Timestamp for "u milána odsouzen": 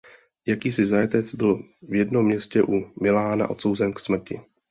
2.63-3.93